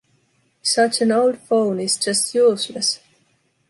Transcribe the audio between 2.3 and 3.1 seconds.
useless.